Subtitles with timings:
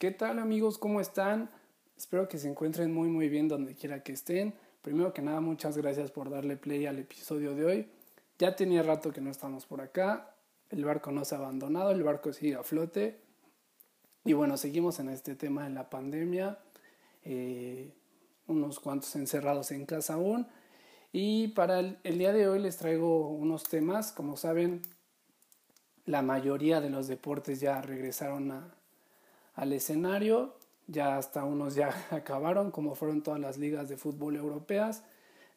[0.00, 0.78] ¿Qué tal amigos?
[0.78, 1.50] ¿Cómo están?
[1.94, 4.54] Espero que se encuentren muy muy bien donde quiera que estén.
[4.80, 7.90] Primero que nada, muchas gracias por darle play al episodio de hoy.
[8.38, 10.34] Ya tenía rato que no estamos por acá.
[10.70, 13.20] El barco no se ha abandonado, el barco sigue a flote.
[14.24, 16.58] Y bueno, seguimos en este tema de la pandemia.
[17.22, 17.92] Eh,
[18.46, 20.46] unos cuantos encerrados en casa aún.
[21.12, 24.12] Y para el, día de hoy les traigo unos temas.
[24.12, 24.80] Como saben,
[26.06, 28.79] la mayoría de los deportes ya regresaron
[29.60, 30.54] al escenario.
[30.86, 35.04] Ya hasta unos ya acabaron, como fueron todas las ligas de fútbol europeas.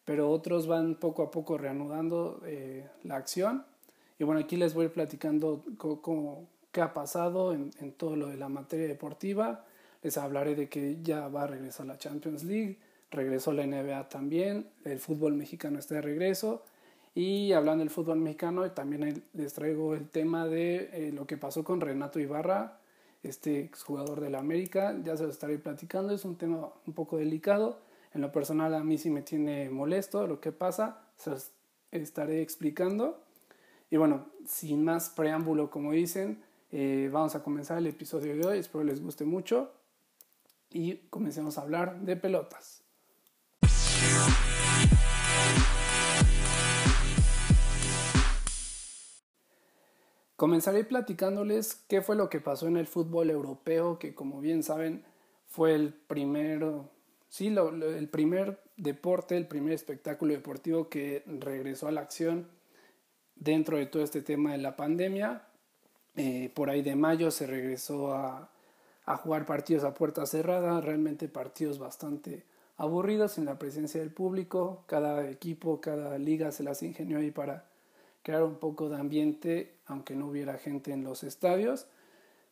[0.05, 3.66] Pero otros van poco a poco reanudando eh, la acción.
[4.20, 8.49] Y bueno, aquí les voy platicando cómo, qué ha pasado en, todo lo de la
[8.49, 9.66] materia deportiva.
[10.04, 12.77] Les hablaré de que ya va a regresar la Champions League
[13.13, 16.63] regresó la NBA también, el fútbol mexicano está de regreso.
[17.15, 21.63] Y hablando del fútbol mexicano, también les traigo el tema de eh, lo que pasó
[21.63, 22.79] con Renato Ibarra,
[23.24, 24.96] este jugador de la América.
[25.04, 27.80] Ya se lo estaré platicando, es un tema un poco delicado.
[28.13, 31.52] En lo personal a mí sí me tiene molesto lo que pasa, se los
[31.91, 33.20] estaré explicando.
[33.90, 38.60] Y bueno, sin más preámbulo, como dicen, eh, vamos a comenzar el episodio de hoy.
[38.60, 39.71] Espero les guste mucho
[40.70, 42.82] y comencemos a hablar de pelotas.
[50.35, 55.03] Comenzaré platicándoles qué fue lo que pasó en el fútbol europeo, que como bien saben
[55.48, 56.65] fue el primer,
[57.29, 62.48] sí, el primer deporte, el primer espectáculo deportivo que regresó a la acción
[63.35, 65.44] dentro de todo este tema de la pandemia.
[66.16, 68.50] Eh, por ahí de mayo se regresó a,
[69.06, 72.44] a jugar partidos a puerta cerrada, realmente partidos bastante
[72.78, 74.84] aburridos en la presencia del público.
[74.88, 77.66] Cada equipo, cada liga se las ingenió ahí para
[78.24, 81.88] crear un poco de ambiente, aunque no hubiera gente en los estadios.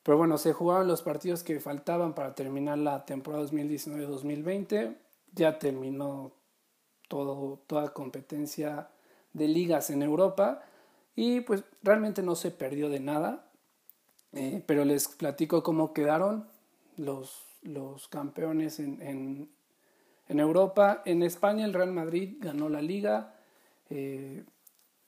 [0.04, 4.96] Pero bueno, se jugaban los partidos que faltaban para terminar la temporada 2019-2020.
[5.34, 6.34] Ya terminó
[7.08, 8.90] todo, toda competencia
[9.34, 10.64] de ligas en Europa
[11.16, 13.48] y pues realmente no se perdió de nada.
[14.34, 16.48] Eh, pero les platico cómo quedaron
[16.98, 19.50] los, los campeones en,
[20.32, 23.36] en Europa, en España el Real Madrid ganó la liga.
[23.90, 24.46] Eh,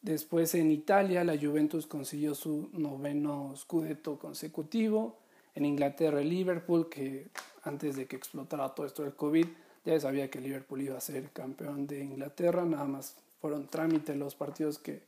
[0.04, 5.18] después en Italia la Juventus consiguió su noveno scudetto consecutivo.
[5.56, 7.30] En Inglaterra el Liverpool, que
[7.64, 9.48] antes de que explotara todo esto del COVID,
[9.86, 12.64] ya sabía que Liverpool iba a ser campeón de Inglaterra.
[12.64, 15.04] Nada más fueron trámites los partidos que,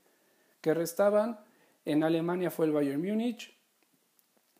[0.61, 1.39] que restaban.
[1.85, 3.55] En Alemania fue el Bayern Múnich.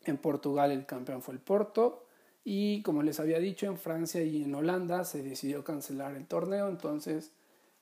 [0.04, 2.06] En Portugal el campeón fue el Porto.
[2.44, 6.68] Y como les había dicho, en Francia y en Holanda se decidió cancelar el torneo,
[6.68, 7.32] entonces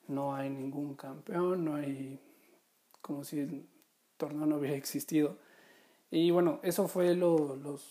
[0.09, 2.19] no hay ningún campeón, no hay
[3.05, 3.67] como si el
[4.17, 5.37] torneo no hubiera existido.
[6.11, 7.83] Y bueno, eso fue lo, los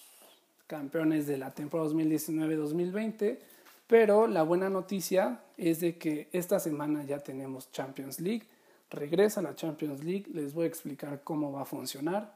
[0.65, 3.37] campeones de la temporada 2019-2020,
[3.85, 8.47] pero la buena noticia es de que esta semana ya tenemos Champions League,
[8.89, 12.35] regresa la Champions League, les voy a explicar cómo va a funcionar.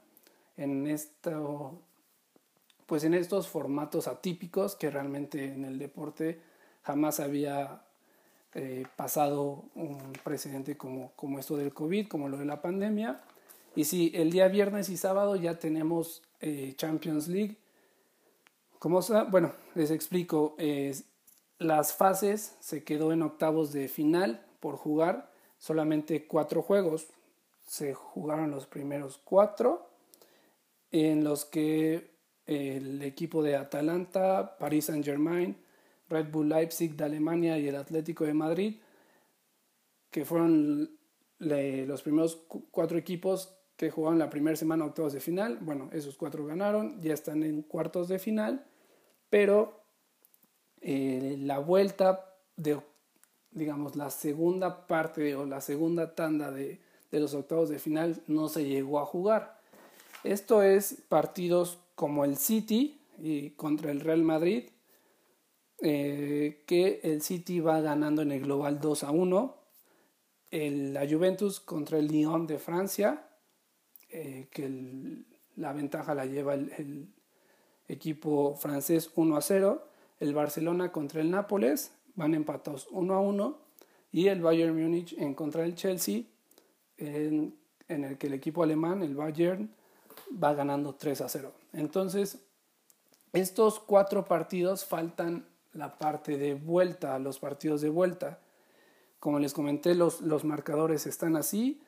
[0.55, 1.81] En esto
[2.85, 6.39] pues en estos formatos atípicos que realmente en el deporte
[6.83, 7.81] jamás había
[8.53, 13.21] eh, pasado un precedente como, como esto del COVID, como lo de la pandemia.
[13.75, 17.57] Y sí, el día viernes y sábado ya tenemos eh, Champions League.
[18.79, 20.55] Como, bueno, les explico,
[21.57, 27.07] las fases se quedó en octavos de final por jugar solamente cuatro juegos.
[27.65, 29.89] Se jugaron los primeros cuatro,
[30.91, 32.11] en los que
[32.45, 35.57] el equipo de Atalanta, Paris Saint-Germain,
[36.09, 38.75] Red Bull Leipzig de Alemania y el Atlético de Madrid,
[40.11, 40.89] que fueron
[41.39, 45.59] los primeros cuatro equipos que jugaron la primera semana octavos de final.
[45.61, 48.65] Bueno, esos cuatro ganaron, ya están en cuartos de final,
[49.29, 49.81] pero
[50.81, 52.79] eh, la vuelta de,
[53.51, 56.79] digamos, la segunda parte o la segunda tanda de,
[57.11, 59.59] de los octavos de final no se llegó a jugar.
[60.23, 64.69] Esto es partidos como el City y contra el Real Madrid,
[65.79, 69.57] eh, que el City va ganando en el global 2 a 1.
[70.51, 73.27] la Juventus contra el Lyon de Francia,
[74.09, 75.23] eh, que
[75.55, 77.13] la ventaja la lleva el,
[77.89, 79.87] equipo francés 1 a 0.
[80.19, 83.57] El Barcelona contra el Nápoles van empatados 1 a 1.
[84.11, 86.23] Y el Bayern Múnich en contra del Chelsea,
[86.97, 87.55] en,
[87.87, 89.69] en el que el equipo alemán, el Bayern,
[90.31, 91.53] va ganando 3 a 0.
[91.73, 92.39] Entonces,
[93.33, 95.45] estos cuatro partidos faltan
[95.77, 98.39] la parte de vuelta, los partidos de vuelta.
[99.19, 101.81] Como les comenté, los, los marcadores están así.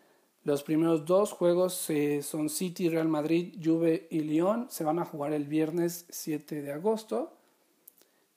[0.43, 4.67] Los primeros dos juegos eh, son City, Real Madrid, Juve y Lyon.
[4.69, 7.33] Se van a jugar el viernes 7 de agosto.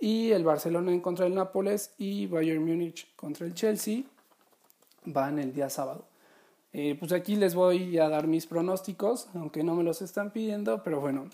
[0.00, 4.02] Y el Barcelona contra del Nápoles y Bayern Múnich contra el Chelsea
[5.04, 6.06] van el día sábado.
[6.72, 10.82] Eh, pues aquí les voy a dar mis pronósticos, aunque no me los están pidiendo,
[10.82, 11.28] pero bueno,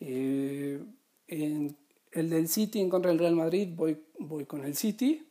[0.00, 0.82] eh,
[1.28, 1.76] en
[2.12, 5.26] el del City en contra del Real Madrid voy, voy con el City,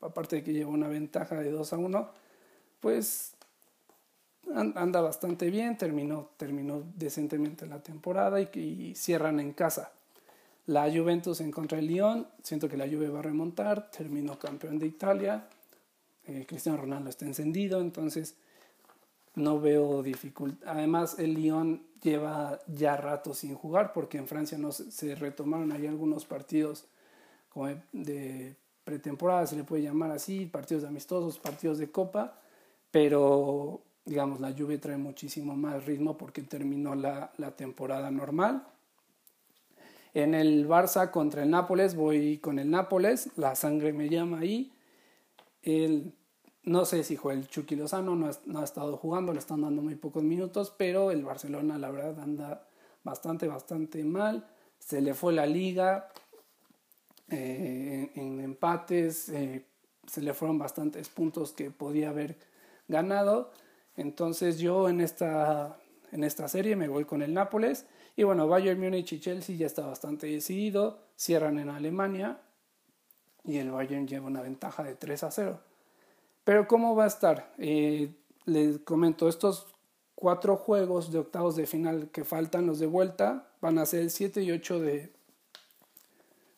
[0.00, 2.10] aparte de que lleva una ventaja de 2 a 1,
[2.80, 3.34] pues
[4.54, 9.92] anda bastante bien, terminó, terminó decentemente la temporada y, cierran en casa.
[10.66, 14.78] La Juventus en contra del Lyon, siento que la Juve va a remontar, terminó campeón
[14.78, 15.48] de Italia,
[16.26, 18.36] eh, Cristiano Ronaldo está encendido, entonces
[19.38, 20.68] no veo dificultad.
[20.68, 25.86] Además, el Lyon lleva ya rato sin jugar porque en Francia no se, retomaron ahí
[25.86, 26.86] algunos partidos
[27.48, 32.40] como de pretemporada, se le puede llamar así, partidos amistosos, partidos de copa,
[32.90, 38.66] pero digamos, la lluvia trae muchísimo más ritmo porque terminó la, la temporada normal.
[40.14, 44.72] En el Barça contra el Nápoles voy con el Nápoles, la sangre me llama ahí.
[45.62, 46.14] El,
[46.64, 49.82] no sé si el Chucky Lozano, no ha, no ha, estado jugando, le están dando
[49.82, 52.68] muy pocos minutos, pero el Barcelona la verdad anda
[53.04, 54.46] bastante, bastante mal.
[54.78, 56.08] Se le fue la liga
[57.30, 59.66] eh, en, empates, eh,
[60.06, 62.36] se le fueron bastantes puntos que podía haber
[62.86, 63.52] ganado.
[63.96, 65.78] Entonces yo en esta,
[66.12, 67.86] en esta serie me voy con el Nápoles.
[68.16, 70.98] Y bueno, Bayern Múnich y Chelsea ya está bastante decidido.
[71.16, 72.40] Cierran en Alemania.
[73.44, 75.60] Y el Bayern lleva una ventaja de 3 a 0.
[76.48, 77.52] Pero ¿cómo va a estar?
[77.58, 78.10] Eh,
[78.46, 79.66] les comento, estos
[80.14, 84.10] cuatro juegos de octavos de final que faltan, los de vuelta, van a ser el
[84.10, 85.12] 7 y 8 de,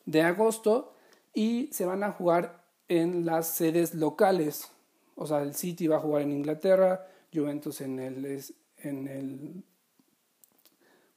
[0.05, 0.95] de agosto
[1.35, 4.71] y se van a jugar en las sedes locales.
[5.17, 8.45] O sea, el City va a jugar en Inglaterra, Juventus en el,
[8.77, 9.65] en el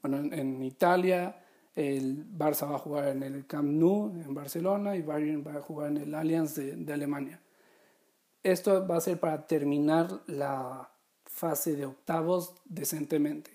[0.01, 1.43] bueno, en, Italia,
[1.75, 5.61] el Barça va a jugar en el Camp Nou en Barcelona y Bayern va a
[5.61, 7.42] jugar en el Allianz de, de Alemania.
[8.43, 10.91] Esto va a ser para terminar la
[11.25, 13.51] fase de octavos decentemente.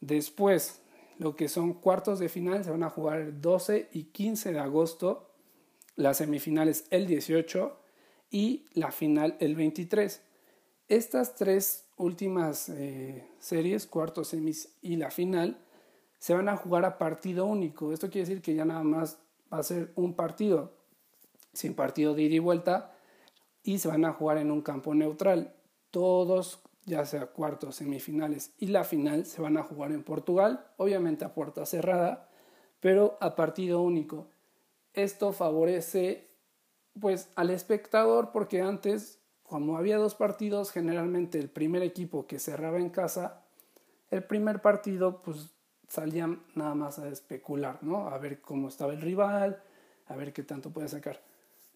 [0.00, 0.82] Después,
[1.18, 4.58] lo que son cuartos de final se van a jugar el 12 y 15 de
[4.58, 5.30] agosto,
[5.96, 7.76] las semifinales el 18
[8.30, 10.22] y la final el 23.
[10.88, 15.58] Estas tres últimas eh, series, cuartos, semis y la final,
[16.18, 17.92] se van a jugar a partido único.
[17.92, 19.18] Esto quiere decir que ya nada más
[19.52, 20.72] va a ser un partido,
[21.52, 22.94] sin partido de ida y vuelta,
[23.62, 25.54] y se van a jugar en un campo neutral.
[25.90, 31.24] Todos, ya sea cuartos, semifinales y la final, se van a jugar en Portugal, obviamente
[31.24, 32.28] a puerta cerrada,
[32.80, 34.28] pero a partido único.
[34.94, 36.28] Esto favorece
[36.98, 39.20] pues al espectador porque antes
[39.50, 43.42] como había dos partidos, generalmente el primer equipo que cerraba en casa,
[44.08, 45.52] el primer partido pues
[45.88, 48.06] salían nada más a especular, ¿no?
[48.06, 49.60] A ver cómo estaba el rival,
[50.06, 51.20] a ver qué tanto puede sacar.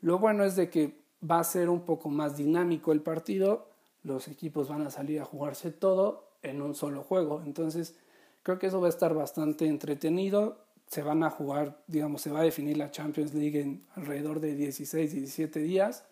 [0.02, 3.69] Lo bueno es de que va a ser un poco más dinámico el partido,
[4.03, 7.97] los equipos van a salir a jugarse todo en un solo juego, entonces
[8.43, 12.41] creo que eso va a estar bastante entretenido, se van a jugar, digamos, se va
[12.41, 16.05] a definir la Champions League en alrededor de 16, 17 días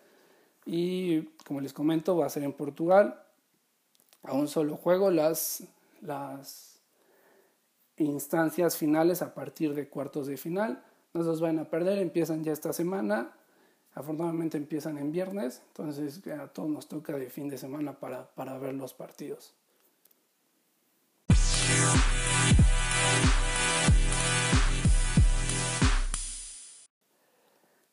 [0.64, 3.20] y como les comento, va a ser en Portugal.
[4.22, 5.64] A un solo juego las,
[6.00, 6.80] las
[7.96, 10.84] instancias finales a partir de cuartos de final.
[11.12, 13.32] No se los van a perder, empiezan ya esta semana.
[13.94, 18.58] Afortunadamente empiezan en viernes, entonces a todos nos toca de fin de semana para, para
[18.58, 19.54] ver los partidos.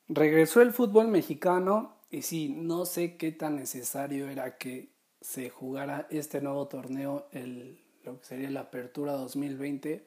[0.07, 4.89] Regresó el fútbol mexicano y sí, no sé qué tan necesario era que
[5.21, 10.03] se jugara este nuevo torneo, el, lo que sería la Apertura 2020,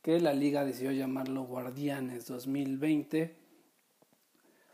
[0.00, 3.36] que la liga decidió llamarlo Guardianes 2020.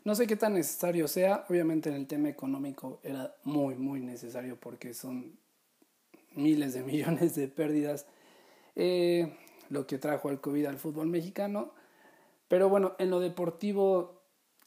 [0.05, 4.55] No sé qué tan necesario sea, obviamente en el tema económico era muy, muy necesario
[4.55, 5.39] porque son
[6.35, 8.05] miles de millones de pérdidas
[8.75, 9.35] eh,
[9.69, 11.73] lo que trajo el COVID al fútbol mexicano.
[12.47, 14.21] Pero bueno, en lo deportivo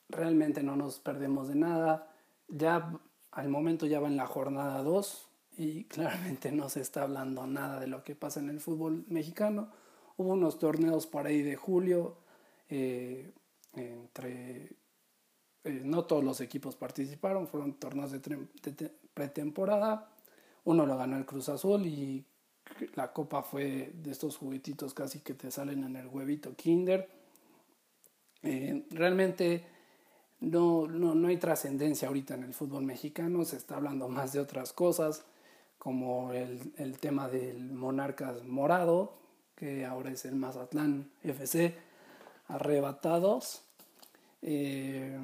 [0.08, 2.12] realmente no nos perdemos de nada.
[2.48, 2.98] Ya
[3.30, 7.78] al momento ya va en la jornada 2 y claramente no se está hablando nada
[7.78, 9.70] de lo que pasa en el fútbol mexicano.
[10.16, 12.16] Hubo unos torneos por ahí de julio,
[12.70, 13.30] eh,
[13.74, 14.72] entre
[15.68, 20.08] eh, no todos los equipos participaron, fueron torneos de, pretemporada.
[20.64, 22.24] Uno lo ganó el Cruz Azul y
[22.94, 27.08] la copa fue de estos juguetitos casi que te salen en el huevito Kinder.
[28.42, 29.64] Eh, realmente
[30.40, 34.40] no, no, no hay trascendencia ahorita en el fútbol mexicano, se está hablando más de
[34.40, 35.24] otras cosas,
[35.76, 39.18] como el, el tema del Monarcas Morado,
[39.54, 41.74] que ahora es el Mazatlán FC,
[42.46, 43.67] arrebatados.
[44.42, 45.18] Eh,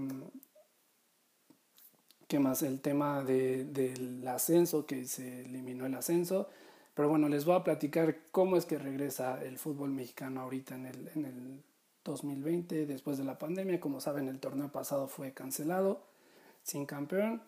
[2.29, 2.63] ¿Qué más?
[2.63, 6.49] El tema de, del ascenso, que se eliminó el ascenso.
[6.95, 10.87] Pero bueno, les voy a platicar cómo es que regresa el fútbol mexicano ahorita en
[10.87, 11.65] el, en el
[12.05, 13.81] 2020, después de la pandemia.
[13.81, 16.07] Como saben, el torneo pasado fue cancelado,
[16.63, 17.43] sin campeón.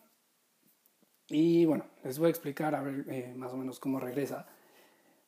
[1.29, 4.47] Y bueno, les voy a explicar a ver eh, más o menos cómo regresa.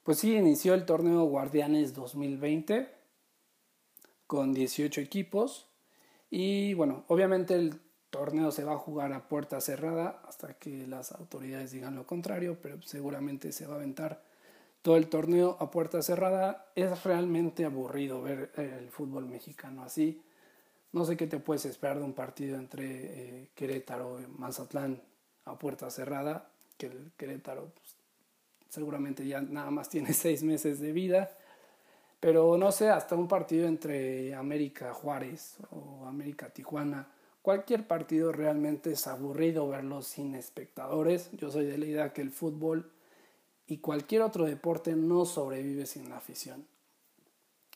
[0.04, 2.90] Pues sí, inició el torneo Guardianes 2020
[4.28, 5.69] con 18 equipos.
[6.30, 11.12] Y bueno, obviamente el torneo se va a jugar a puerta cerrada hasta que las
[11.12, 14.22] autoridades digan lo contrario, pero seguramente se va a aventar
[14.82, 16.68] todo el torneo a puerta cerrada.
[16.76, 20.22] Es realmente aburrido ver el fútbol mexicano así.
[20.92, 25.02] No sé qué te puedes esperar de un partido entre eh, Querétaro y Mazatlán
[25.46, 27.96] a puerta cerrada, que el Querétaro pues,
[28.70, 31.32] seguramente ya nada más tiene seis meses de vida.
[32.20, 37.08] Pero no sé, hasta un partido entre América Juárez o América Tijuana
[37.42, 41.32] Cualquier partido realmente es aburrido verlo sin espectadores.
[41.32, 42.92] Yo soy de la idea que el fútbol
[43.66, 46.68] y cualquier otro deporte no sobrevive sin la afición.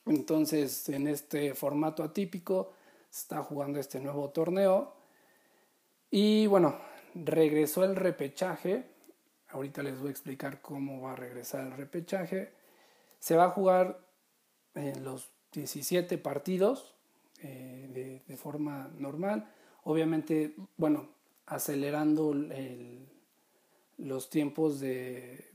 [0.05, 2.73] Entonces, en este formato atípico,
[3.09, 4.93] se está jugando este nuevo torneo.
[6.12, 6.77] Y bueno,
[7.15, 8.83] regresó el repechaje.
[9.50, 12.51] Ahorita les voy a explicar cómo va a regresar el repechaje.
[13.19, 14.01] Se va a jugar
[14.75, 16.94] en los 17 partidos
[17.42, 19.50] eh, de, forma normal.
[19.84, 21.08] Obviamente, bueno,
[21.46, 22.36] acelerando
[23.98, 25.46] los tiempos de,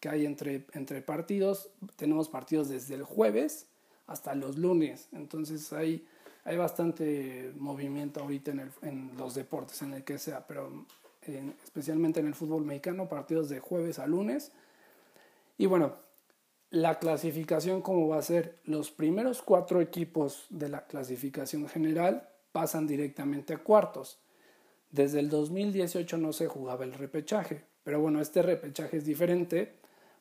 [0.00, 1.70] que hay entre, entre partidos.
[1.96, 3.68] Tenemos partidos desde el jueves
[4.06, 5.08] hasta los lunes.
[5.12, 6.06] Entonces hay,
[6.44, 10.84] hay bastante movimiento ahorita en, el, en los deportes, en el que sea, pero
[11.64, 14.52] especialmente en el fútbol mexicano, partidos de jueves a lunes.
[15.56, 15.94] Y bueno,
[16.74, 22.88] la clasificación como va a ser, los primeros cuatro equipos de la clasificación general pasan
[22.88, 24.18] directamente a cuartos.
[24.90, 29.72] Desde el 2018 no se jugaba el repechaje, pero bueno, este repechaje es diferente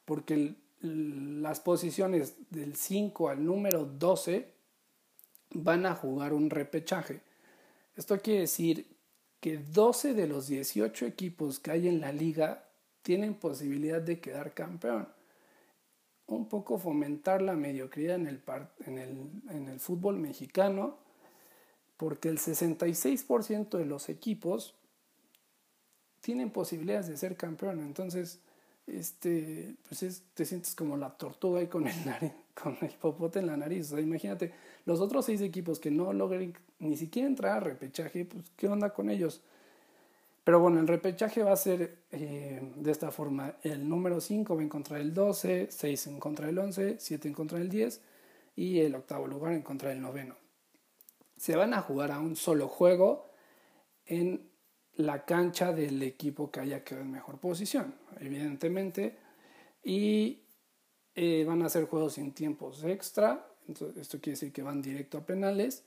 [0.05, 4.47] porque las posiciones del 5 al número 12
[5.55, 7.21] van a jugar un repechaje.
[7.95, 8.85] Esto quiere decir
[9.39, 12.65] que 12 de los 18 equipos que hay en la liga
[13.01, 15.07] tienen posibilidad de quedar campeón
[16.27, 18.41] un poco fomentar la mediocridad en el,
[18.85, 20.97] en el, en el fútbol mexicano,
[21.97, 24.75] porque el 66% de los equipos
[26.21, 27.81] tienen posibilidades de ser campeón.
[27.81, 28.39] Entonces,
[28.87, 31.93] este, pues te sientes como la tortuga ahí con el,
[32.61, 33.87] con el popote en la nariz.
[33.87, 34.53] O sea, imagínate,
[34.85, 38.93] los otros seis equipos que no logren ni siquiera entrar a repechaje, pues, ¿qué onda
[38.93, 39.41] con ellos?
[40.43, 43.55] Pero bueno, el repechaje va a ser eh, de esta forma.
[43.61, 47.33] El número 5 va en contra del 12, 6 en contra del 11, 7 en
[47.33, 48.01] contra del 10
[48.55, 50.35] y el octavo lugar en contra del noveno.
[51.37, 53.31] Se van a jugar a un solo juego
[54.05, 54.49] en
[54.95, 59.17] la cancha del equipo que haya quedado en mejor posición, evidentemente.
[59.81, 60.43] Y
[61.15, 63.47] eh, van a ser juegos sin tiempos extra.
[63.67, 65.85] Entonces, esto quiere decir que van directo a penales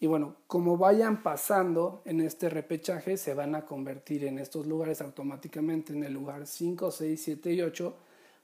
[0.00, 5.00] y bueno, como vayan pasando en este repechaje, se van a convertir en estos lugares
[5.00, 7.96] automáticamente en el lugar 5, 6, 7 y 8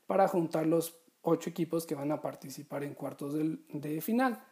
[0.06, 4.42] para juntar los 8 equipos que van a participar en cuartos de, final.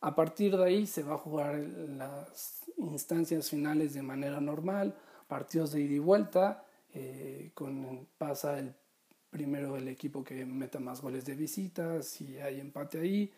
[0.00, 4.96] A partir de ahí se va a jugar las instancias finales de manera normal,
[5.28, 8.74] partidos de ida y vuelta, eh, con, pasa el
[9.30, 13.32] primero el equipo que meta más goles de visita, si hay empate ahí,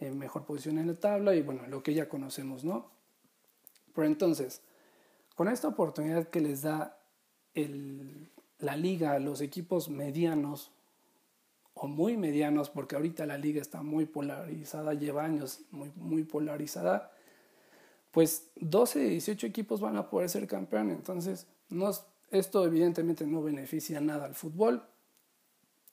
[0.00, 2.90] en mejor posición en la tabla y bueno, lo que ya conocemos, ¿no?
[3.94, 4.60] Pero entonces,
[5.34, 6.98] con esta oportunidad que les da
[7.54, 10.70] el, la liga a los equipos medianos
[11.74, 17.12] o muy medianos, porque ahorita la liga está muy polarizada, lleva años muy, muy polarizada,
[18.12, 20.90] pues 12 de 18 equipos van a poder ser campeón.
[20.90, 21.90] Entonces, no,
[22.30, 24.82] esto evidentemente no beneficia nada al fútbol,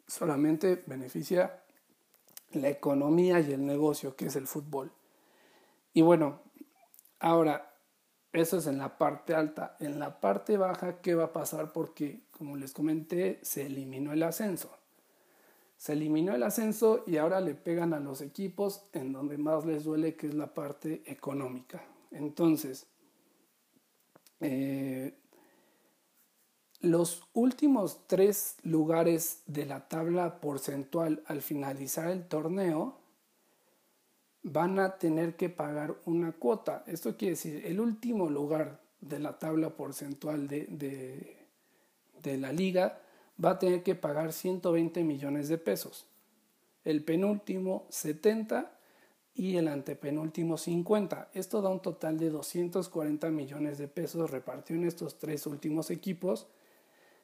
[0.07, 1.62] solamente beneficia
[2.55, 4.91] la economía y el negocio que es el fútbol.
[5.93, 6.41] Y bueno,
[7.19, 7.74] ahora,
[8.31, 9.77] eso es en la parte alta.
[9.79, 11.72] En la parte baja, ¿qué va a pasar?
[11.72, 14.72] Porque, como les comenté, se eliminó el ascenso.
[15.77, 19.83] Se eliminó el ascenso y ahora le pegan a los equipos en donde más les
[19.83, 21.83] duele, que es la parte económica.
[22.10, 22.88] Entonces,
[24.39, 25.13] eh,
[26.84, 33.00] los últimos tres lugares de la tabla porcentual al finalizar el torneo
[34.44, 36.84] van a tener que pagar una cuota.
[36.86, 41.38] Esto quiere decir, el último lugar de la tabla porcentual de,
[42.22, 43.00] de, la liga
[43.44, 46.06] va a tener que pagar 120 millones de pesos.
[46.84, 48.78] El penúltimo 70
[49.36, 51.30] y el antepenúltimo 50.
[51.34, 56.48] Esto da un total de 240 millones de pesos repartido en estos tres últimos equipos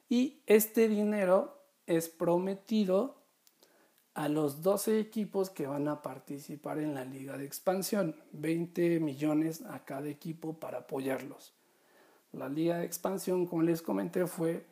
[0.09, 3.15] y este dinero es prometido
[4.15, 9.61] a los 12 equipos que van a participar en la liga de expansión, 20 millones
[9.61, 11.53] a cada equipo para apoyarlos.
[12.33, 14.65] La liga de expansión, como les comenté, fue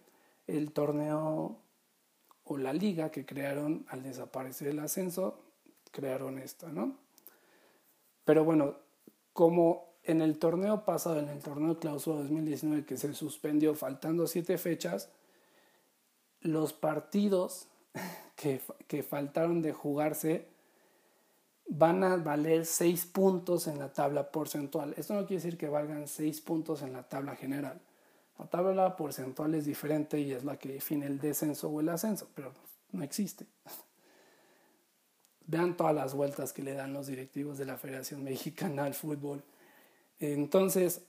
[0.47, 1.59] el torneo
[2.43, 5.39] o la liga que crearon al desaparecer el ascenso,
[5.91, 6.97] crearon esta, ¿no?
[8.25, 8.75] Pero bueno,
[9.33, 14.57] como en el torneo pasado, en el torneo clausura 2019 que se suspendió faltando siete
[14.57, 15.09] fechas,
[16.41, 17.67] los partidos
[18.35, 20.47] que, que faltaron de jugarse
[21.67, 24.93] van a valer seis puntos en la tabla porcentual.
[24.97, 27.79] Esto no quiere decir que valgan seis puntos en la tabla general.
[28.39, 32.29] La tabla porcentual es diferente y es la que define el descenso o el ascenso,
[32.33, 32.53] pero
[32.91, 33.45] no existe.
[35.47, 39.43] Vean todas las vueltas que le dan los directivos de la Federación Mexicana al fútbol.
[40.19, 41.01] Entonces,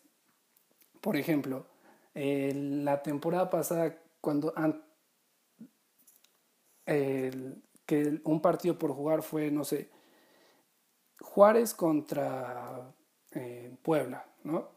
[1.00, 1.66] por ejemplo,
[2.14, 4.52] la temporada pasada, cuando
[6.88, 9.90] que un partido por jugar fue, no sé,
[11.20, 12.94] Juárez contra
[13.32, 14.68] eh, Puebla, ¿no?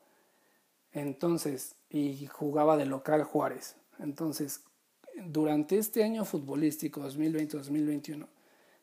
[0.91, 3.75] Entonces, y jugaba de local Juárez.
[3.99, 4.63] Entonces,
[5.25, 8.27] durante este año futbolístico 2020-2021,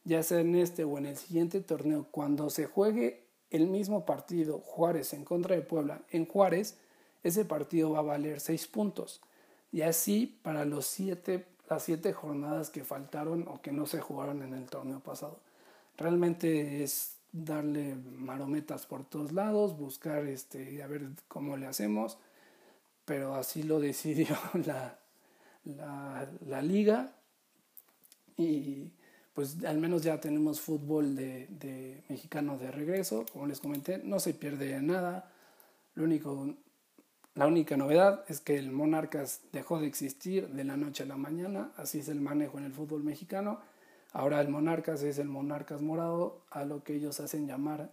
[0.05, 4.59] ya sea en este o en el siguiente torneo, cuando se juegue el mismo partido
[4.59, 6.79] Juárez en contra de Puebla en Juárez,
[7.23, 9.21] ese partido va a valer seis puntos.
[9.71, 14.43] Y así para los siete, las siete jornadas que faltaron o que no se jugaron
[14.43, 15.39] en el torneo pasado.
[15.97, 22.19] Realmente es darle marometas por todos lados, buscar este, a ver cómo le hacemos,
[23.05, 24.99] pero así lo decidió la,
[26.47, 27.13] la, liga
[28.37, 28.91] y
[29.35, 34.35] pues al menos ya tenemos fútbol de, mexicano de regreso, como les comenté, no se
[34.35, 35.31] pierde nada.
[35.95, 36.55] Lo único,
[37.38, 41.16] la única novedad es que el Monarcas dejó de existir de la noche a la
[41.16, 43.61] mañana, así es el manejo en el fútbol mexicano.
[44.12, 47.92] Ahora el Monarcas es el Monarcas Morado, a lo que ellos hacen llamar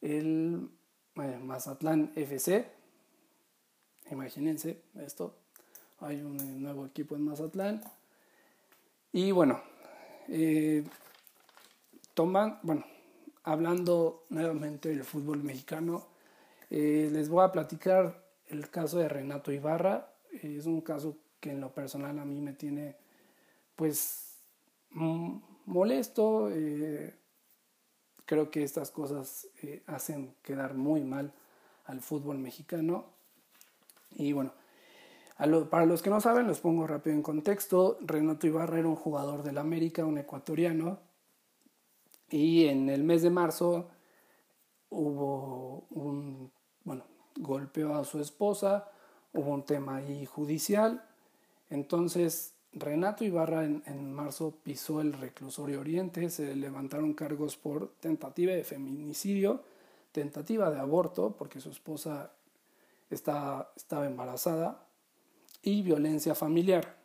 [0.00, 0.70] el
[1.16, 2.66] eh, Mazatlán FC.
[4.10, 5.34] Imagínense esto,
[6.00, 7.82] hay un nuevo equipo en Mazatlán.
[9.12, 9.60] Y bueno,
[10.28, 10.82] eh,
[12.14, 12.86] toman, bueno,
[13.44, 16.06] hablando nuevamente del fútbol mexicano,
[16.70, 18.21] eh, les voy a platicar
[18.52, 20.14] el caso de Renato Ibarra.
[20.30, 22.96] es un caso que en lo personal a mí me tiene,
[23.76, 24.38] pues,
[24.90, 26.50] molesto.
[26.50, 27.14] Eh,
[28.24, 31.32] creo que estas cosas eh, hacen quedar muy mal
[31.86, 33.06] al fútbol mexicano.
[34.10, 34.52] Y bueno,
[35.70, 37.98] para los que no saben, los pongo rápido en contexto.
[38.00, 41.00] Renato Ibarra era un jugador del América, un ecuatoriano.
[42.30, 43.90] Y en el mes de marzo
[44.88, 46.52] hubo un,
[46.84, 47.04] bueno,
[47.36, 48.88] golpeó a su esposa,
[49.32, 51.04] hubo un tema ahí judicial.
[51.70, 58.52] Entonces, Renato Ibarra en, en marzo pisó el reclusorio oriente, se levantaron cargos por tentativa
[58.52, 59.62] de feminicidio,
[60.12, 62.32] tentativa de aborto, porque su esposa
[63.10, 64.86] está, estaba embarazada,
[65.62, 66.96] y violencia familiar.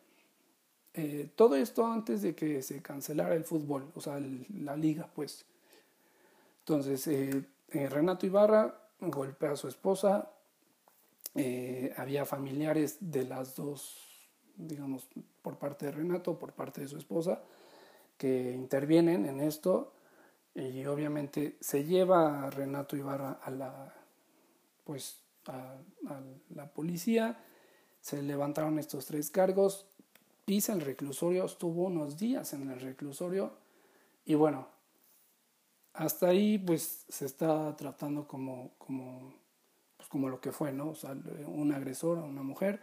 [0.94, 4.20] Eh, todo esto antes de que se cancelara el fútbol, o sea,
[4.60, 5.44] la liga, pues.
[6.60, 10.30] Entonces, eh, eh, Renato Ibarra golpea a su esposa,
[11.96, 15.08] había familiares de las dos, digamos,
[15.42, 17.42] por parte de Renato, por parte de su esposa,
[18.16, 19.92] que intervienen en esto.
[20.54, 23.94] Y obviamente se lleva a Renato Ibarra a la,
[24.84, 25.76] pues, a
[26.54, 27.38] la policía.
[28.00, 29.86] Se levantaron estos tres cargos,
[30.44, 33.52] pisa el reclusorio, estuvo unos días en el reclusorio.
[34.24, 34.66] Y bueno,
[35.94, 39.34] hasta ahí pues se está tratando como, como,
[39.96, 40.90] pues, como lo que fue, ¿no?
[40.90, 42.80] O sea, un agresor a una mujer.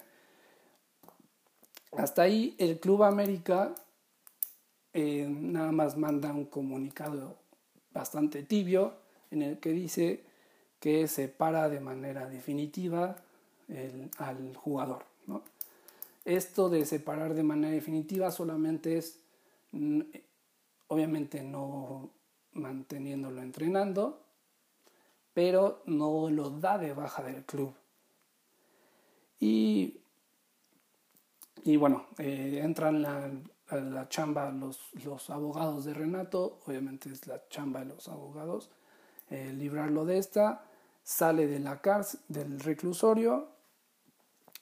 [1.97, 3.73] Hasta ahí el Club América
[4.93, 7.37] eh, nada más manda un comunicado
[7.91, 8.93] bastante tibio
[9.31, 10.23] en el que dice
[10.79, 13.15] que separa de manera definitiva
[14.17, 15.05] al jugador.
[15.27, 15.41] ¿no?
[16.23, 19.19] Esto de separar de manera definitiva solamente es,
[19.71, 20.01] mm,
[20.87, 22.09] obviamente no
[22.55, 24.21] manteniéndolo entrenando,
[25.33, 27.73] pero no lo da de baja del club.
[29.39, 29.99] Y,
[31.63, 33.29] y bueno, eh, entran la,
[33.67, 38.69] a la chamba los, los, abogados de Renato, obviamente es la chamba de los abogados,
[39.29, 40.65] eh, librarlo de esta,
[41.03, 43.55] sale de la cárcel, del reclusorio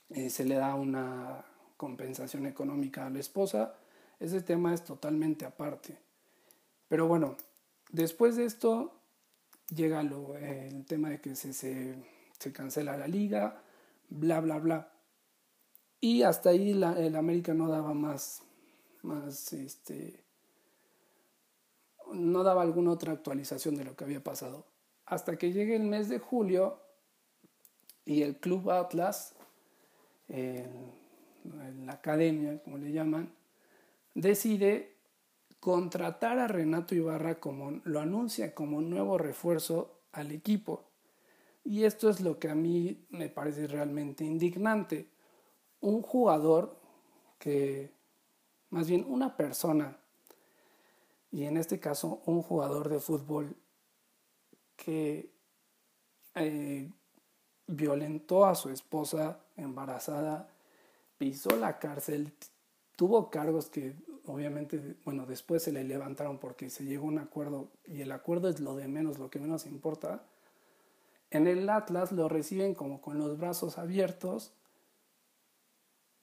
[0.09, 1.43] eh, se le da una
[1.75, 3.73] compensación económica a la esposa,
[4.19, 5.97] ese tema es totalmente aparte.
[6.87, 7.35] Pero bueno,
[7.93, 8.99] después de esto
[9.73, 11.95] llega el tema de que se,
[12.51, 13.61] cancela la liga,
[14.09, 14.91] bla, bla, bla.
[16.01, 18.41] Y hasta ahí el América no daba más,
[19.03, 20.19] más, este,
[22.11, 24.65] no daba alguna otra actualización de lo que había pasado.
[25.05, 26.81] Hasta que llegue el mes de julio
[28.05, 29.35] y el Club Atlas,
[30.27, 33.33] la academia, como le llaman,
[34.13, 34.92] decide
[35.63, 40.83] contratar a Renato Ibarra como lo anuncia como nuevo refuerzo al equipo.
[41.63, 45.07] Y esto es lo que a mí me parece realmente indignante.
[45.79, 46.77] Un jugador
[47.39, 47.93] que,
[48.71, 49.97] más bien una persona,
[51.31, 53.55] y en este caso un jugador de fútbol
[54.75, 55.31] que
[56.35, 56.91] eh,
[57.67, 60.49] violentó a su esposa embarazada,
[61.17, 62.33] pisó la cárcel,
[62.97, 67.69] tuvo cargos que obviamente, bueno, después se le levantaron porque se llegó a un acuerdo
[67.85, 70.23] y el acuerdo es lo de menos, lo que menos importa.
[71.29, 74.53] En el Atlas lo reciben como con los brazos abiertos,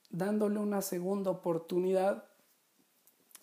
[0.09, 2.25] dándole una segunda oportunidad.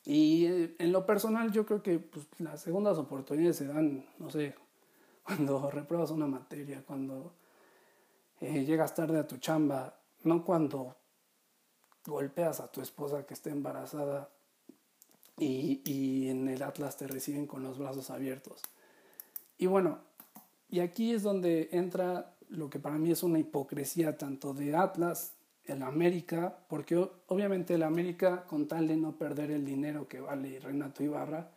[0.03, 4.29] Y eh, en lo personal yo creo que pues, las segundas oportunidades se dan, no
[4.29, 4.55] sé,
[5.23, 7.33] cuando repruebas una materia, cuando
[8.39, 10.95] eh, llegas tarde a tu chamba, no cuando
[12.05, 14.29] golpeas a tu esposa que está embarazada
[15.37, 18.61] y, y en el Atlas te reciben con los brazos abiertos.
[19.57, 19.99] Y bueno,
[20.69, 25.33] y aquí es donde entra lo que para mí es una hipocresía tanto de Atlas,
[25.65, 26.95] el América, porque
[27.27, 31.49] obviamente el América, con tal de no perder el dinero que vale Renato Ibarra,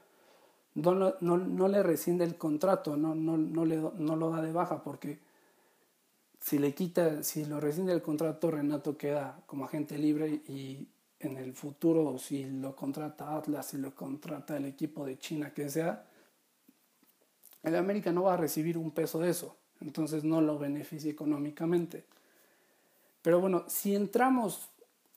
[0.74, 4.82] no, no, no le rescinde el contrato, no, no, le, no lo da de baja,
[4.82, 5.18] porque
[6.40, 10.88] si le quita, si lo rescinde el contrato, Renato queda como agente libre y
[11.20, 15.68] en el futuro, si lo contrata Atlas, si lo contrata el equipo de China, que
[15.68, 16.06] sea,
[17.62, 22.06] el América no va a recibir un peso de eso, entonces no lo beneficia económicamente.
[23.20, 24.70] Pero bueno, si entramos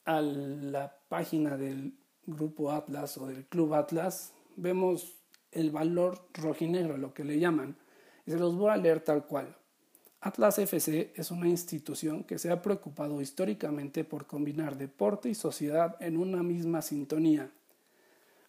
[0.03, 1.93] a la página del
[2.25, 5.15] grupo Atlas o del club Atlas, vemos
[5.51, 7.77] el valor rojinegro, lo que le llaman,
[8.25, 9.55] y se los voy a leer tal cual.
[10.25, 15.97] Atlas FC es una institución que se ha preocupado históricamente por combinar deporte y sociedad
[15.99, 17.51] en una misma sintonía,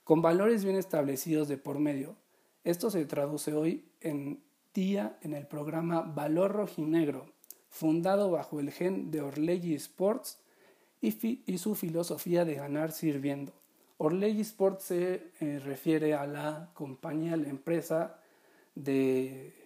[0.05, 2.15] con valores bien establecidos de por medio.
[2.63, 4.41] Esto se traduce hoy en
[4.73, 7.27] día en el programa Valor Rojinegro,
[7.69, 10.39] fundado bajo el gen de Orlegui Sports
[11.01, 13.53] y, su filosofía de ganar sirviendo.
[13.99, 18.21] Orlegui Sports se eh, refiere a la compañía, la empresa
[18.77, 19.64] de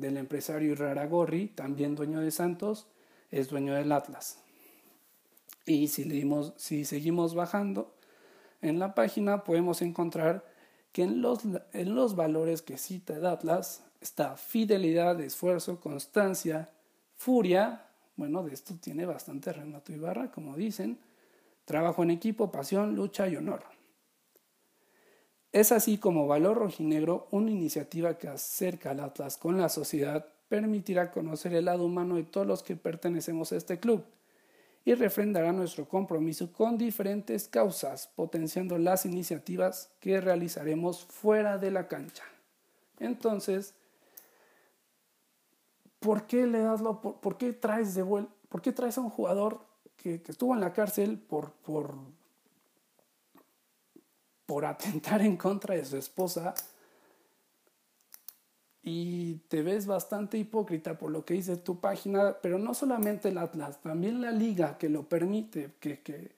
[0.00, 2.86] del empresario Iraragorri, también dueño de Santos,
[3.30, 4.38] es dueño del Atlas.
[5.64, 7.92] Y si, leímos, si seguimos bajando
[8.62, 10.44] en la página podemos encontrar
[10.92, 16.70] que en los, valores que cita el Atlas está fidelidad, esfuerzo, constancia,
[17.16, 20.98] furia, bueno, de esto tiene bastante Renato Ibarra, como dicen,
[21.66, 23.75] trabajo en equipo, pasión, lucha y honor.
[25.56, 31.10] Es así como Valor Rojinegro, una iniciativa que acerca al Atlas con la sociedad, permitirá
[31.10, 34.04] conocer el lado humano de todos los que pertenecemos a este club
[34.84, 41.88] y refrendará nuestro compromiso con diferentes causas, potenciando las iniciativas que realizaremos fuera de la
[41.88, 42.24] cancha.
[43.00, 43.72] Entonces,
[46.00, 49.08] ¿por qué le das lo, por, qué traes de vuelta, por qué traes a un
[49.08, 49.62] jugador
[49.96, 51.94] que, que estuvo en la cárcel por, por
[54.46, 56.54] por atentar en contra de su esposa
[58.82, 63.38] y te ves bastante hipócrita por lo que dice tu página, pero no solamente el
[63.38, 66.30] Atlas, también la liga que lo permite, que, que,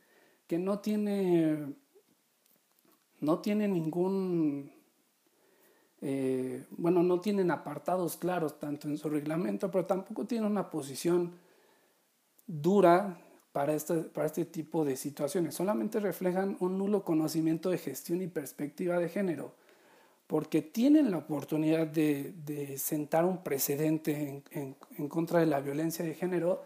[0.46, 1.74] que no tiene
[3.20, 4.72] no tiene ningún
[6.00, 11.32] eh, bueno, no tienen apartados claros tanto en su reglamento, pero tampoco tiene una posición
[12.46, 13.18] dura
[13.58, 15.56] para este, para este tipo de situaciones.
[15.56, 19.52] Solamente reflejan un nulo conocimiento de gestión y perspectiva de género,
[20.28, 26.04] porque tienen la oportunidad de, de sentar un precedente en, en, contra de la violencia
[26.04, 26.62] de género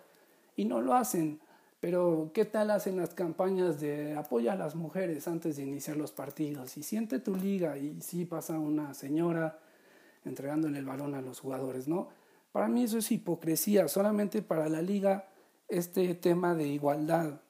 [0.55, 1.41] y no lo hacen.
[1.81, 6.13] Pero ¿qué tal hacen las campañas de apoya a las mujeres antes de iniciar los
[6.13, 6.77] partidos?
[6.77, 9.61] Y siente tu liga y sí pasa una señora
[10.27, 12.11] entregándole el balón a los jugadores, ¿no?
[12.53, 15.32] Para mí eso es hipocresía, solamente para la liga
[15.73, 17.41] este tema de igualdad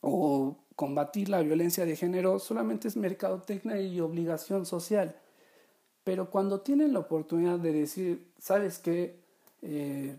[0.00, 5.16] o combatir la violencia de género solamente es mercadotecnia y obligación social.
[6.04, 9.20] Pero cuando tienen la oportunidad de decir, ¿sabes qué?
[9.62, 10.16] Eh,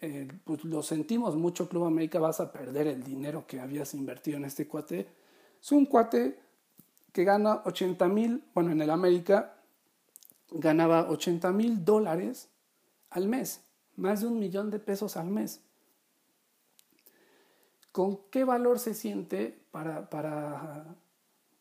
[0.00, 4.36] eh, pues lo sentimos mucho, Club América, vas a perder el dinero que habías invertido
[4.36, 5.08] en este cuate.
[5.60, 6.38] Es un cuate
[7.12, 9.56] que gana 80 mil, bueno, en el América
[10.50, 12.48] ganaba 80 mil dólares
[13.10, 13.62] al mes,
[13.96, 15.65] más de un millón de pesos al mes.
[17.96, 20.84] ¿Con qué valor se siente para, para,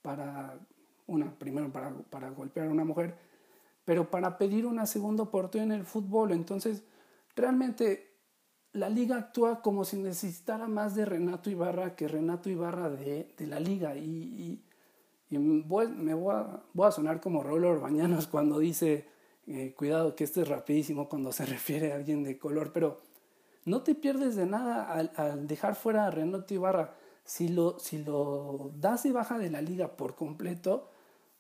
[0.02, 0.60] para
[1.08, 3.16] una, primero para, para golpear a una mujer,
[3.86, 6.34] pero para pedir una segunda oportunidad en el fútbol?
[6.34, 6.84] Entonces,
[7.38, 8.18] realmente
[8.74, 13.48] la liga actúa como si necesitara más de Renato Ibarra que Renato Ibarra de, de
[13.48, 13.96] la liga.
[13.96, 14.62] Y,
[15.30, 15.86] y, me voy
[16.36, 19.08] a, voy a, sonar como Raúl Orbañanos cuando dice,
[19.48, 23.15] eh, cuidado que esto es rapidísimo cuando se refiere a alguien de color, pero
[23.66, 26.96] no te pierdes de nada al, dejar fuera a Renato Ibarra.
[27.24, 30.90] Si lo, si lo das y baja de la liga por completo,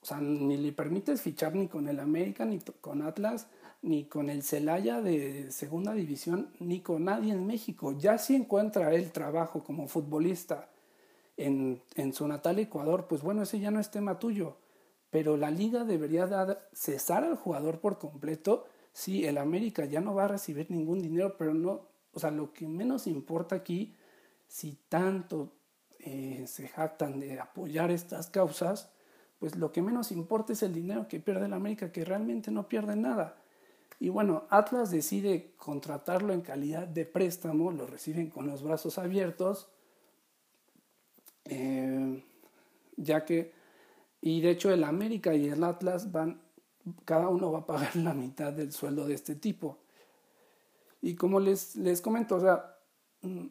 [0.01, 3.47] o sea, ni le permites fichar ni con el América ni con Atlas,
[3.83, 7.95] ni con el Celaya de segunda división, ni con nadie en México.
[7.97, 10.69] Ya si encuentra él trabajo como futbolista
[11.37, 14.57] en, en su natal Ecuador, pues bueno, ese ya no es tema tuyo.
[15.11, 18.65] Pero la liga debería dar, cesar al jugador por completo.
[18.91, 21.81] Sí, el América ya no va a recibir ningún dinero, pero no,
[22.15, 23.93] o sea, lo que menos importa aquí,
[24.47, 25.51] si tanto
[25.99, 28.89] eh, se jactan de apoyar estas causas,
[29.37, 32.69] pues lo que menos importa es el dinero que pierde el América, que realmente no
[32.69, 33.37] pierde nada.
[33.99, 39.67] Y bueno, Atlas decide contratarlo en calidad de préstamo, lo reciben con los brazos abiertos,
[41.43, 42.23] eh,
[42.95, 43.51] ya que,
[44.21, 46.41] y de hecho el América y el Atlas van,
[47.03, 49.79] cada uno va a pagar la mitad del sueldo de este tipo.
[51.01, 52.77] Y como les, les comento, o sea,
[53.21, 53.45] mm,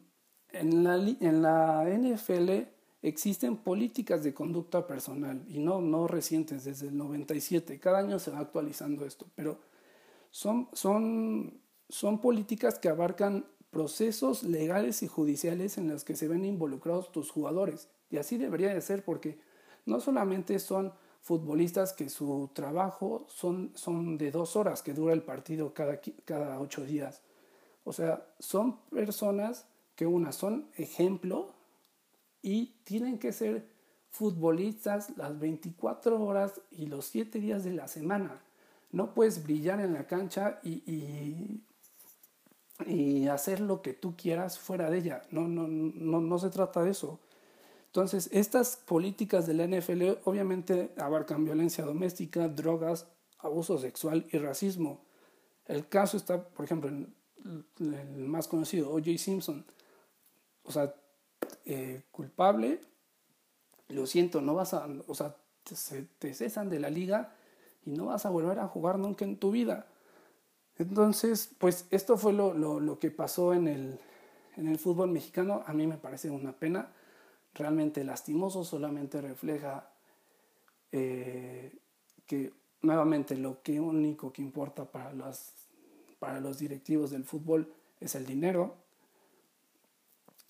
[0.53, 2.69] en la, en la NFL
[3.03, 8.31] existen políticas de conducta personal y no, no recientes, desde el 97, cada año se
[8.31, 9.59] va actualizando esto, pero
[10.31, 16.45] son, son, son políticas que abarcan procesos legales y judiciales en los que se ven
[16.45, 17.89] involucrados tus jugadores.
[18.09, 19.39] Y así debería de ser porque
[19.85, 25.23] no solamente son futbolistas que su trabajo son, son de dos horas que dura el
[25.23, 27.23] partido cada, cada ocho días.
[27.85, 31.53] O sea, son personas que una son ejemplo
[32.43, 33.67] y tienen que ser
[34.11, 38.41] futbolistas las 24 horas y los 7 días de la semana.
[38.91, 41.61] No puedes brillar en la cancha y,
[42.87, 45.23] y, hacer lo que tú quieras fuera de ella.
[45.31, 47.19] No, no, no, no se trata de eso.
[47.87, 53.07] Entonces, estas políticas de la NFL obviamente abarcan violencia doméstica, drogas,
[53.39, 55.01] abuso sexual y racismo.
[55.67, 59.19] El caso está, por ejemplo, en el más conocido, O.J.
[59.19, 59.65] Simpson.
[60.65, 60.95] O sea,
[61.65, 62.81] eh, culpable,
[63.89, 65.37] lo siento, no vas a, o sea,
[66.19, 67.35] te, cesan de la liga
[67.85, 69.87] y no vas a volver a jugar nunca en tu vida.
[70.79, 73.99] Entonces, pues esto fue lo, lo, lo que pasó en el,
[74.57, 75.63] en el fútbol mexicano.
[75.67, 76.89] A mí me parece una pena,
[77.55, 79.89] realmente lastimoso, solamente refleja
[80.93, 81.77] eh,
[82.27, 82.53] que
[82.83, 85.64] nuevamente lo que único que importa para, las,
[86.25, 88.77] para los directivos del fútbol es el dinero.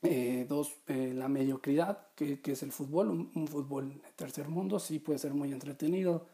[0.05, 4.49] Eh, dos, eh, la mediocridad, que, que, es el fútbol, un, un fútbol de tercer
[4.49, 6.27] mundo, sí puede ser muy entretenido,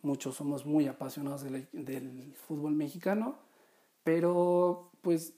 [0.00, 3.36] muchos somos muy apasionados del, fútbol mexicano,
[4.02, 5.34] pero pues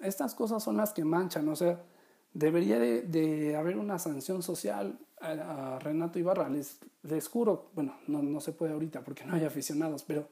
[0.00, 1.84] estas cosas son las que manchan, o sea,
[2.32, 7.98] debería de, de haber una sanción social a, a, Renato Ibarra, les, les juro, bueno,
[8.06, 10.26] no, no se puede ahorita porque no hay aficionados, pero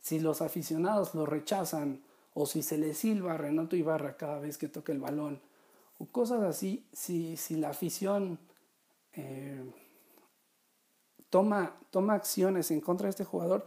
[0.00, 2.02] si los aficionados lo rechazan
[2.34, 5.40] o si se le silba a Renato Ibarra cada vez que toca el balón
[5.98, 8.38] o cosas así, si, si la afición...
[9.12, 9.62] Eh,
[11.30, 13.66] toma, toma acciones en contra de este jugador,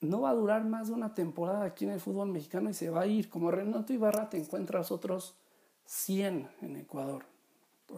[0.00, 2.90] no va a durar más de una temporada aquí en el fútbol mexicano y se
[2.90, 3.30] va a ir.
[3.30, 5.34] Como Renato Ibarra te encuentras otros
[5.86, 7.24] 100 en Ecuador,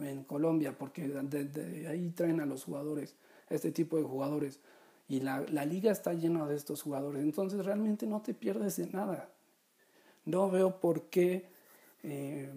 [0.01, 3.15] en Colombia, porque de, de ahí traen a los jugadores,
[3.49, 4.59] este tipo de jugadores.
[5.09, 7.23] Y la, la, liga está llena de estos jugadores.
[7.23, 9.29] Entonces realmente no te pierdes de nada.
[10.25, 11.49] No veo por qué
[12.03, 12.51] eh,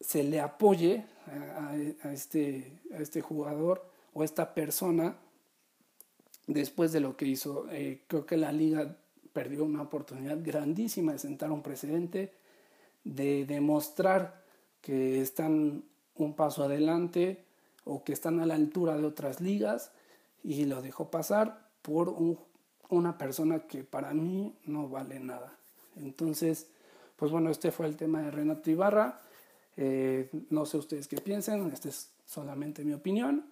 [0.00, 1.70] se le apoye a,
[2.08, 3.84] a, este, a este jugador
[4.14, 5.16] o esta persona
[6.46, 7.66] después de lo que hizo.
[7.70, 8.96] Eh, creo que la liga
[9.32, 12.32] perdió una oportunidad grandísima de sentar un precedente,
[13.02, 14.42] de demostrar
[14.80, 15.84] que están
[16.16, 17.44] un paso adelante
[17.84, 19.92] o que están a la altura de otras ligas
[20.44, 22.38] y lo dejó pasar por un,
[22.90, 25.58] una persona que para mí no vale nada.
[25.96, 26.68] Entonces,
[27.16, 29.20] pues bueno, este fue el tema de Renato Ibarra.
[29.76, 33.46] Eh, no sé ustedes qué piensen, esta es solamente mi opinión.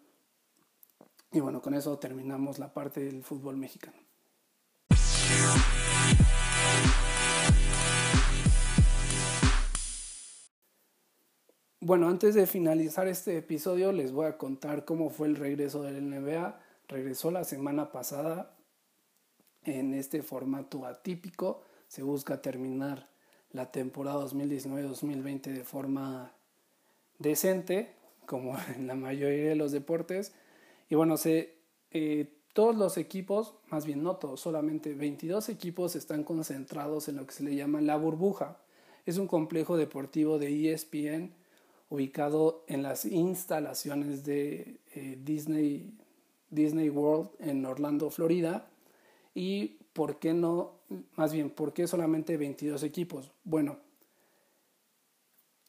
[1.32, 3.96] Y bueno, con eso terminamos la parte del fútbol mexicano.
[11.80, 16.08] Bueno, antes de finalizar este episodio les voy a contar cómo fue el regreso del
[16.10, 16.60] NBA
[16.92, 18.54] Regresó la semana pasada
[19.64, 21.62] en este formato atípico.
[21.88, 23.08] Se busca terminar
[23.50, 26.34] la temporada 2019-2020 de forma
[27.18, 27.94] decente,
[28.26, 30.34] como en la mayoría de los deportes.
[30.90, 31.54] Y bueno, se,
[31.92, 37.26] eh, todos los equipos, más bien no todos, solamente 22 equipos están concentrados en lo
[37.26, 38.58] que se le llama la burbuja.
[39.06, 41.32] Es un complejo deportivo de ESPN
[41.88, 45.94] ubicado en las instalaciones de eh, Disney,
[46.52, 48.68] Disney World en Orlando, Florida.
[49.34, 50.74] ¿Y por qué no,
[51.16, 53.32] más bien, por qué solamente 22 equipos?
[53.42, 53.78] Bueno,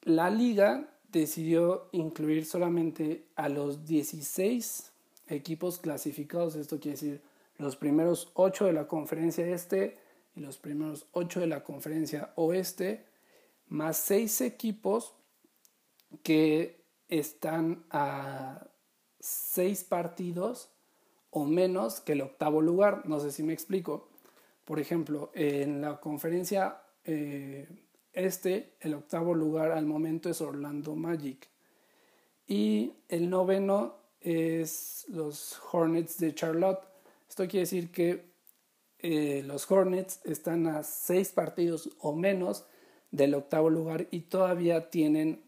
[0.04, 4.91] la liga decidió incluir solamente a los 16
[5.30, 7.22] equipos clasificados, esto quiere decir
[7.58, 9.98] los primeros 8 de la conferencia este
[10.36, 13.06] y los primeros 8 de la conferencia oeste,
[13.69, 15.13] más 6 equipos
[16.24, 18.67] que están a
[19.19, 20.73] 6 partidos
[21.34, 23.08] o menos que el octavo lugar.
[23.08, 24.08] No sé si me explico.
[24.65, 27.67] Por ejemplo, en la conferencia eh,
[28.13, 31.50] este, el octavo lugar al momento es Orlando Magic.
[32.48, 36.84] Y el noveno es los Hornets de Charlotte.
[37.28, 38.32] Esto quiere decir que
[39.00, 42.65] eh, los Hornets están a seis partidos o menos
[43.12, 45.43] del octavo lugar y todavía tienen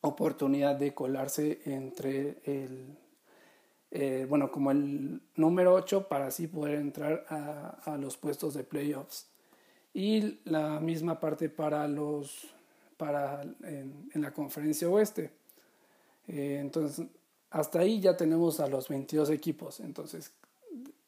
[0.00, 2.98] oportunidad de colarse entre el,
[3.96, 9.28] eh, bueno, como el número 8 para así poder entrar a, los puestos de playoffs.
[9.94, 12.52] Y la misma parte para los,
[12.96, 15.30] para en, la conferencia oeste.
[16.26, 17.06] Eh, entonces,
[17.50, 19.78] hasta ahí ya tenemos a los 22 equipos.
[19.78, 20.32] Entonces,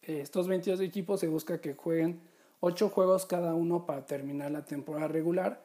[0.02, 2.20] estos 22 equipos se busca que jueguen
[2.60, 5.60] 8 juegos cada uno para terminar la temporada regular.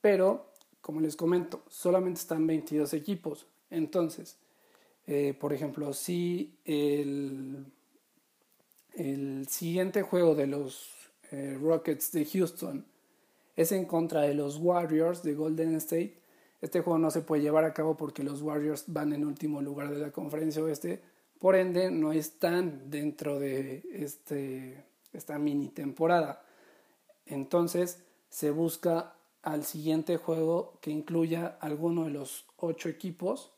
[0.00, 3.46] Pero, como les comento, solamente están 22 equipos.
[3.70, 4.38] Entonces,
[5.10, 7.64] eh, por ejemplo, si el,
[8.92, 10.90] el, siguiente juego de los
[11.30, 12.84] eh, Rockets de Houston
[13.56, 16.18] es en contra de los Warriors de Golden State,
[16.60, 19.94] este juego no se puede llevar a cabo porque los Warriors van en último lugar
[19.94, 21.00] de la conferencia oeste,
[21.38, 26.44] por ende no están dentro de este, esta mini temporada.
[27.24, 33.52] Entonces se busca al siguiente juego que incluya alguno de los ocho equipos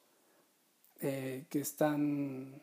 [1.00, 2.62] eh, que están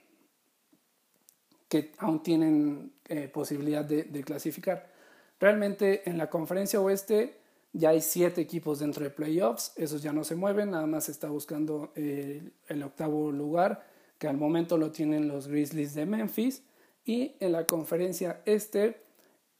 [1.69, 4.89] que aún tienen eh, posibilidad de, de, clasificar.
[5.37, 7.41] Realmente en la conferencia oeste
[7.73, 11.11] ya hay siete equipos dentro de playoffs, esos ya no se mueven, nada más se
[11.11, 13.85] está buscando eh, el octavo lugar,
[14.17, 16.63] que al momento lo tienen los Grizzlies de Memphis.
[17.05, 19.01] Y en la conferencia este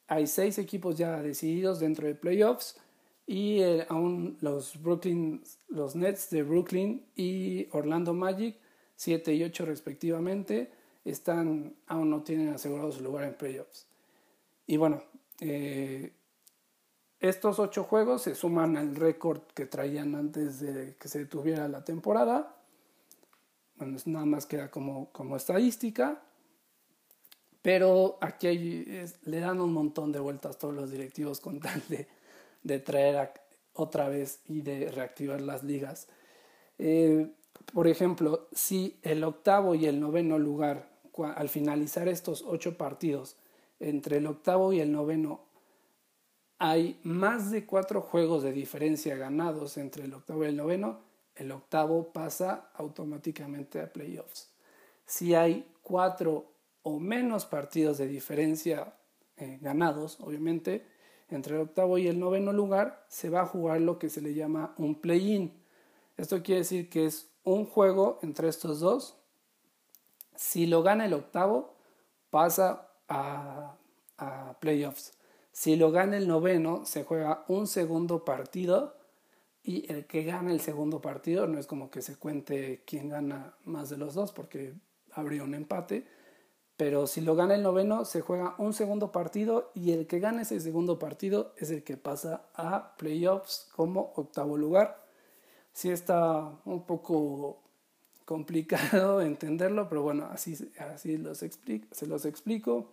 [0.08, 2.80] hay seis equipos ya decididos dentro de playoffs
[3.26, 8.58] y eh, aún los Brooklyn, los Nets de Brooklyn y Orlando Magic,
[8.98, 10.72] 7 y 8 respectivamente,
[11.06, 13.88] están, aún no tienen asegurado su lugar en playoffs.
[14.66, 15.02] Y bueno,
[15.40, 16.12] eh,
[17.20, 21.86] estos ocho juegos se suman al récord que traían antes de que se detuviera la
[21.86, 22.58] temporada.
[23.78, 26.22] Bueno, nada más queda como, como estadística.
[27.62, 28.86] Pero aquí
[29.26, 32.08] le dan un montón de vueltas todos los directivos con tal de,
[32.64, 33.32] de traer
[33.74, 36.08] otra vez y de reactivar las ligas.
[36.78, 37.32] Eh,
[37.74, 40.90] por ejemplo, si el octavo y el noveno lugar,
[41.36, 43.38] al finalizar estos ocho partidos,
[43.80, 45.42] entre el octavo y el noveno
[46.60, 51.02] hay más de cuatro juegos de diferencia ganados entre el octavo y el noveno,
[51.36, 54.50] el octavo pasa automáticamente a playoffs.
[55.06, 56.52] Si hay cuatro
[56.82, 58.94] o menos partidos de diferencia
[59.38, 60.86] eh, ganados, obviamente,
[61.30, 64.34] entre el octavo y el noveno lugar, se va a jugar lo que se le
[64.34, 65.54] llama un play-in.
[66.16, 69.16] Esto quiere decir que es un juego entre estos dos.
[70.36, 71.76] Si lo gana el octavo,
[72.30, 73.78] pasa a,
[74.60, 75.14] playoffs.
[75.52, 78.98] Si lo gana el noveno, se juega un segundo partido
[79.64, 83.56] y el que gana el segundo partido no es como que se cuente quién gana
[83.64, 84.74] más de los dos porque
[85.12, 86.06] habría un empate.
[86.76, 90.42] Pero si lo gana el noveno, se juega un segundo partido y el que gana
[90.42, 95.07] ese segundo partido es el que pasa a playoffs como octavo lugar.
[95.78, 97.62] Sí está un poco
[98.26, 102.90] complicado entenderlo, pero bueno, así, así los se los explico.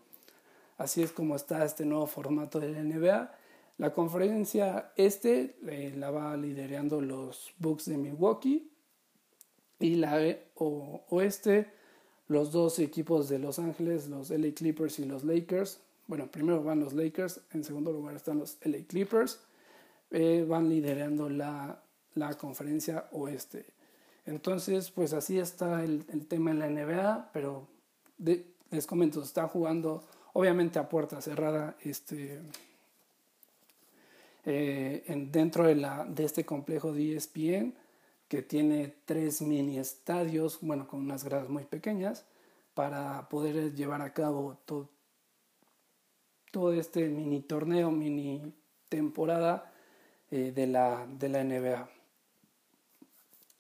[0.77, 3.35] Así es como está este nuevo formato de la NBA.
[3.79, 8.71] La conferencia este eh, la va liderando los Bucks de Milwaukee
[9.79, 10.21] y la
[11.09, 11.73] oeste
[12.29, 15.81] los dos equipos de Los Ángeles, los LA Clippers y los Lakers.
[16.07, 19.41] Bueno, primero van los Lakers, en segundo lugar están los LA Clippers.
[20.11, 21.84] Eh, van liderando la,
[22.15, 23.67] la conferencia oeste.
[24.27, 27.69] Entonces, pues así está el, tema en la NBA, pero
[28.71, 32.41] les comento, está jugando obviamente a puerta cerrada este,
[34.47, 37.75] eh, en, dentro de, la, de este complejo de ESPN
[38.29, 42.25] que tiene tres mini estadios, bueno, con unas gradas muy pequeñas,
[42.75, 44.89] para poder llevar a cabo todo,
[46.51, 48.55] todo este mini torneo, mini
[48.89, 49.73] temporada
[50.31, 51.94] eh, de, la, de la NBA.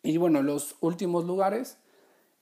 [0.04, 1.78] Y bueno, los últimos lugares,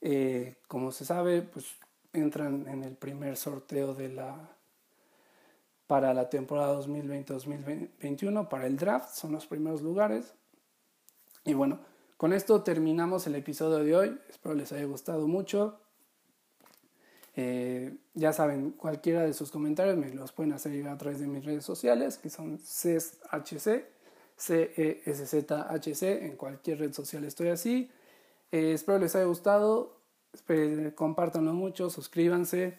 [0.01, 1.67] eh, como se sabe, pues
[2.13, 4.57] entran en el primer sorteo de la
[5.87, 10.35] para la temporada 2020-2021, para el draft, son los primeros lugares.
[11.45, 11.79] Y bueno,
[12.17, 14.19] con esto terminamos el episodio de hoy.
[14.29, 15.79] Espero les haya gustado mucho.
[17.37, 21.45] Eh, ya saben, cualquiera de sus comentarios me los pueden hacer a través de mis
[21.45, 23.85] redes sociales, que son CESHC,
[24.43, 27.91] C-E-S-Z-H-C, en cualquier red social estoy así.
[28.51, 29.97] Eh, espero les haya gustado,
[30.95, 32.79] compártanlo mucho, suscríbanse,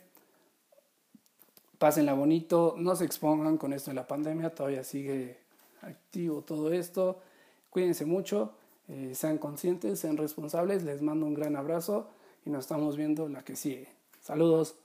[1.77, 5.37] pásenla bonito, no se expongan con esto de la pandemia, todavía sigue
[5.81, 7.21] activo todo esto.
[7.69, 8.53] Cuídense mucho
[8.89, 12.09] eh, sean conscientes, sean responsables, les mando un gran abrazo
[12.45, 13.87] y nos estamos viendo la que sigue.
[14.21, 14.75] Saludos.